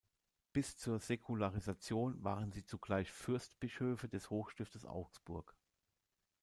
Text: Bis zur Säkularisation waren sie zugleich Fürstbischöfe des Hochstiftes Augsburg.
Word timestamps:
Bis 0.51 0.79
zur 0.79 0.97
Säkularisation 0.97 2.23
waren 2.23 2.51
sie 2.51 2.65
zugleich 2.65 3.11
Fürstbischöfe 3.11 4.07
des 4.09 4.31
Hochstiftes 4.31 4.83
Augsburg. 4.83 5.55